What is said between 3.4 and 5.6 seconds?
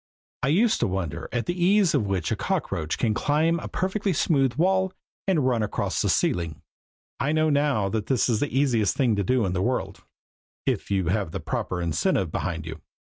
a perfectly smooth wall and